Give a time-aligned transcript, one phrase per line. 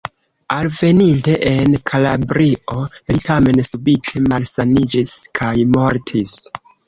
[0.53, 6.35] Alveninte en Kalabrio li tamen subite malsaniĝis kaj mortis.